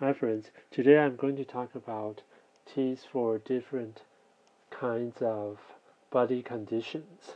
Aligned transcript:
Hi 0.00 0.12
friends, 0.12 0.52
today 0.70 0.96
I'm 0.96 1.16
going 1.16 1.34
to 1.38 1.44
talk 1.44 1.74
about 1.74 2.22
teas 2.72 3.00
for 3.10 3.38
different 3.38 4.02
kinds 4.70 5.16
of 5.20 5.58
body 6.12 6.40
conditions. 6.40 7.32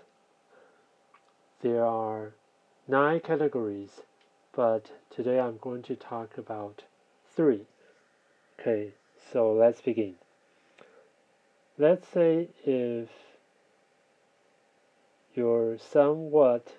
There 1.61 1.85
are 1.85 2.35
nine 2.87 3.19
categories, 3.19 4.03
but 4.55 4.93
today 5.11 5.41
I'm 5.41 5.59
going 5.61 5.83
to 5.83 5.97
talk 5.97 6.39
about 6.39 6.85
three. 7.35 7.63
Okay, 8.61 8.93
so 9.33 9.53
let's 9.53 9.81
begin. 9.81 10.15
Let's 11.77 12.07
say 12.07 12.51
if 12.65 13.09
you're 15.35 15.79
somewhat 15.79 16.75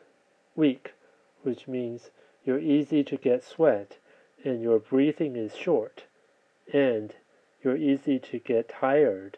weak, 0.55 0.93
which 1.41 1.67
means 1.67 2.09
you're 2.45 2.57
easy 2.57 3.03
to 3.03 3.17
get 3.17 3.43
sweat 3.43 3.97
and 4.43 4.61
your 4.61 4.79
breathing 4.79 5.35
is 5.35 5.55
short 5.55 6.03
and 6.71 7.13
you're 7.63 7.77
easy 7.77 8.19
to 8.19 8.39
get 8.39 8.69
tired 8.69 9.37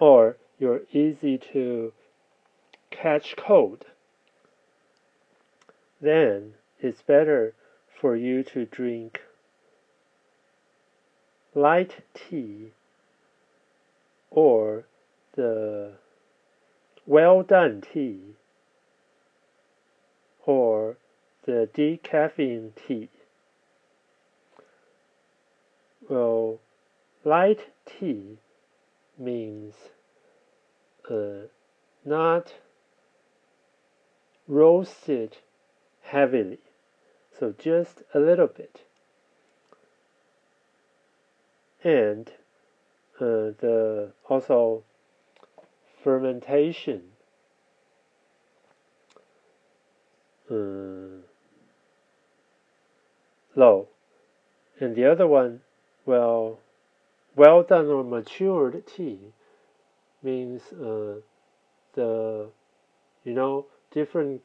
or 0.00 0.36
you're 0.58 0.82
easy 0.92 1.38
to 1.38 1.92
catch 2.90 3.36
cold, 3.36 3.86
then 6.00 6.54
it's 6.80 7.02
better 7.02 7.54
for 8.00 8.16
you 8.16 8.42
to 8.42 8.64
drink 8.64 9.20
light 11.54 12.04
tea 12.14 12.72
or 14.30 14.84
the 15.34 15.92
well 17.06 17.42
done 17.42 17.82
tea 17.92 18.20
or 20.44 20.96
the 21.48 21.66
decaffeine 21.72 22.72
tea. 22.76 23.08
Well, 26.06 26.60
light 27.24 27.70
tea 27.86 28.36
means 29.18 29.72
uh, 31.10 31.48
not 32.04 32.52
roasted 34.46 35.38
heavily, 36.02 36.58
so 37.38 37.54
just 37.58 38.02
a 38.12 38.20
little 38.20 38.46
bit. 38.46 38.82
And 41.82 42.28
uh, 43.18 43.56
the 43.58 44.12
also 44.28 44.84
fermentation 46.04 47.04
uh, 50.50 51.17
low. 53.58 53.88
And 54.80 54.94
the 54.94 55.04
other 55.04 55.26
one, 55.26 55.60
well, 56.06 56.60
well 57.34 57.62
done 57.64 57.86
or 57.86 58.04
matured 58.04 58.86
tea 58.86 59.32
means 60.22 60.62
uh, 60.72 61.20
the, 61.94 62.50
you 63.24 63.32
know, 63.34 63.66
different 63.90 64.42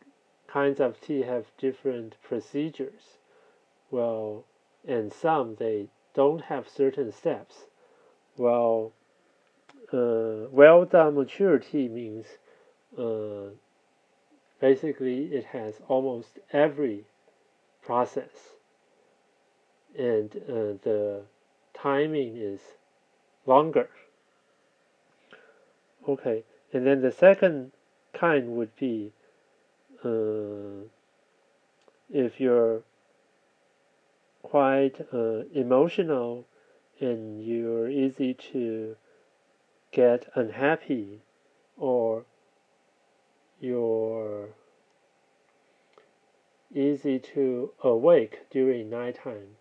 kinds 0.48 0.80
of 0.80 1.00
tea 1.00 1.22
have 1.22 1.46
different 1.58 2.16
procedures. 2.24 3.18
Well, 3.92 4.46
and 4.88 5.14
some 5.14 5.56
they 5.56 5.88
don't 6.16 6.42
have 6.46 6.68
certain 6.68 7.12
steps. 7.12 7.66
Well, 8.38 8.94
uh, 9.92 10.50
well 10.52 10.86
done 10.86 11.14
mature 11.14 11.60
tea 11.60 11.88
means 11.88 12.26
uh, 12.98 13.54
basically 14.60 15.26
it 15.26 15.46
has 15.46 15.76
almost 15.88 16.40
every 16.52 17.06
process 17.84 18.56
and 19.98 20.36
uh, 20.50 20.78
the 20.84 21.22
timing 21.74 22.38
is 22.38 22.60
longer. 23.46 23.90
Okay, 26.08 26.44
and 26.72 26.86
then 26.86 27.02
the 27.02 27.12
second 27.12 27.72
kind 28.14 28.56
would 28.56 28.76
be 28.76 29.12
uh, 30.04 30.86
if 32.10 32.40
you're 32.40 32.82
quite 34.42 35.00
uh, 35.14 35.44
emotional 35.54 36.46
and 37.00 37.44
you're 37.44 37.90
easy 37.90 38.34
to 38.34 38.96
get 39.92 40.30
unhappy 40.36 41.22
or 41.78 42.26
you're 43.60 44.50
easy 46.76 47.20
to 47.20 47.72
awake 47.84 48.50
during 48.52 48.90
nighttime 48.90 49.56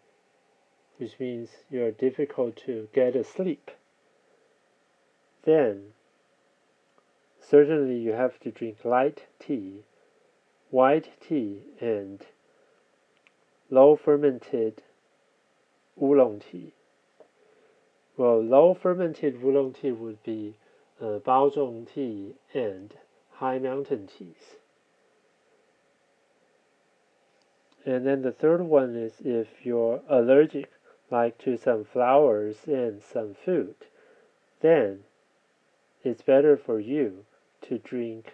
which 1.02 1.18
means 1.18 1.48
you're 1.68 1.90
difficult 1.90 2.54
to 2.54 2.88
get 2.94 3.16
asleep, 3.16 3.72
then 5.44 5.82
certainly 7.40 7.96
you 7.96 8.12
have 8.12 8.38
to 8.38 8.52
drink 8.52 8.84
light 8.84 9.26
tea, 9.41 9.80
white 10.70 11.10
tea, 11.20 11.62
and 11.80 12.20
low 13.68 13.96
fermented 13.96 14.80
oolong 16.00 16.41
tea. 16.41 16.72
Well, 18.16 18.41
low 18.41 18.72
fermented 18.72 19.42
oolong 19.42 19.72
tea 19.72 19.91
would 19.91 20.22
be 20.22 20.54
uh, 21.00 21.18
Baozhong 21.18 21.92
tea 21.92 22.36
and 22.54 22.94
high 23.32 23.58
mountain 23.58 24.06
teas. 24.06 24.56
And 27.84 28.06
then 28.06 28.22
the 28.22 28.30
third 28.30 28.60
one 28.60 28.94
is 28.94 29.14
if 29.24 29.48
you're 29.64 30.00
allergic 30.08 30.70
like 31.12 31.38
to 31.38 31.56
some 31.56 31.84
flowers 31.84 32.56
and 32.66 33.02
some 33.02 33.34
food, 33.34 33.74
then 34.60 35.00
it's 36.02 36.22
better 36.22 36.56
for 36.56 36.80
you 36.80 37.24
to 37.60 37.78
drink 37.78 38.32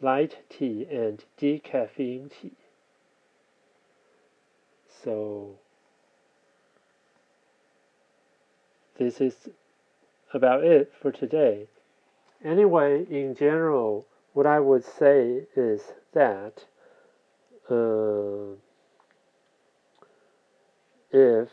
light 0.00 0.38
tea 0.48 0.86
and 0.90 1.24
decaffeine 1.38 2.30
tea. 2.30 2.56
So, 5.04 5.58
this 8.98 9.20
is 9.20 9.48
about 10.32 10.64
it 10.64 10.92
for 11.00 11.12
today. 11.12 11.66
Anyway, 12.44 13.04
in 13.10 13.34
general, 13.34 14.06
what 14.32 14.46
I 14.46 14.60
would 14.60 14.84
say 14.84 15.46
is 15.54 15.92
that 16.14 16.64
uh, 17.70 18.56
if 21.12 21.50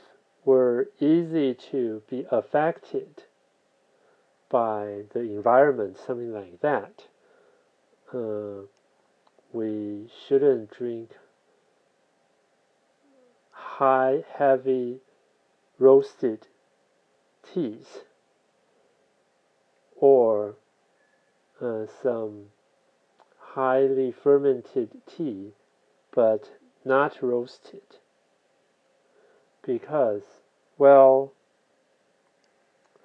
easy 1.00 1.54
to 1.72 2.02
be 2.10 2.26
affected 2.32 3.24
by 4.50 5.04
the 5.14 5.22
environment, 5.22 5.98
something 5.98 6.34
like 6.34 6.62
that, 6.62 7.06
uh, 8.14 8.66
we 9.54 10.10
shouldn't 10.28 10.72
drink 10.72 11.12
high, 13.52 14.24
heavy, 14.38 15.00
roasted 15.78 16.48
teas 17.54 18.00
or 19.96 20.56
uh, 21.62 21.86
some 22.04 22.48
highly 23.54 24.12
fermented 24.12 24.90
tea 25.08 25.52
but 26.12 26.50
not 26.84 27.22
roasted 27.22 27.98
because, 29.66 30.39
well, 30.80 31.34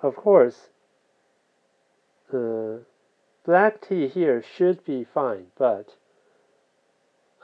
of 0.00 0.16
course, 0.16 0.68
black 3.44 3.80
tea 3.86 4.08
here 4.08 4.42
should 4.56 4.84
be 4.84 5.04
fine, 5.04 5.46
but 5.58 5.96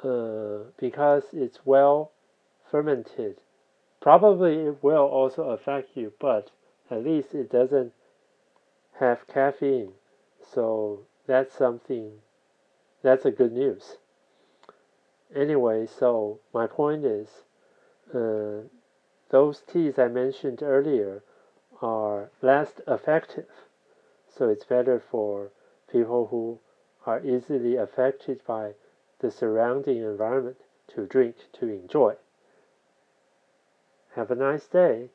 uh, 0.02 0.70
because 0.78 1.24
it's 1.32 1.58
well 1.64 2.12
fermented, 2.70 3.36
probably 4.00 4.55
it 4.66 4.82
will 4.82 5.05
also 5.05 5.50
affect 5.50 5.96
you, 5.96 6.12
but 6.19 6.50
at 6.90 7.05
least 7.05 7.34
it 7.34 7.50
doesn't 7.50 7.93
have 8.99 9.26
caffeine. 9.26 9.93
So 10.55 11.00
that's 11.26 11.55
something, 11.55 12.12
that's 13.02 13.25
a 13.25 13.31
good 13.31 13.52
news. 13.52 13.96
Anyway, 15.34 15.87
so 15.87 16.40
my 16.55 16.66
point 16.66 17.05
is, 17.05 17.28
uh, 18.14 18.69
those 19.31 19.61
teas 19.61 19.99
I 19.99 20.09
mentioned 20.09 20.62
earlier 20.62 21.23
are 21.81 22.31
less 22.43 22.81
effective. 22.87 23.49
So 24.29 24.49
it's 24.49 24.65
better 24.65 25.00
for 25.00 25.50
people 25.91 26.27
who 26.27 26.59
are 27.06 27.25
easily 27.25 27.77
affected 27.77 28.44
by 28.47 28.75
the 29.21 29.31
surrounding 29.31 29.99
environment 29.99 30.59
to 30.88 31.06
drink 31.06 31.37
to 31.55 31.67
enjoy. 31.67 32.17
Have 34.15 34.31
a 34.31 34.35
nice 34.35 34.67
day. 34.67 35.11